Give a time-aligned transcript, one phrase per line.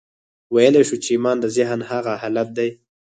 [0.53, 2.69] ويلای شو چې ايمان د ذهن هغه حالت دی.